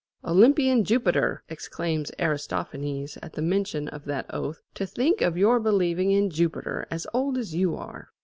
"Olympian 0.25 0.83
Jupiter!" 0.83 1.43
exclaims 1.47 2.11
Aristophanes, 2.19 3.19
at 3.21 3.33
the 3.33 3.41
mention 3.43 3.87
of 3.89 4.05
that 4.05 4.25
oath, 4.33 4.63
"to 4.73 4.87
think 4.87 5.21
of 5.21 5.37
your 5.37 5.59
believing 5.59 6.09
in 6.09 6.31
Jupiter, 6.31 6.87
as 6.89 7.05
old 7.13 7.37
as 7.37 7.53
you 7.53 7.75
are!" 7.75 8.09